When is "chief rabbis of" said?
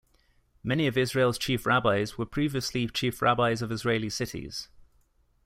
2.87-3.71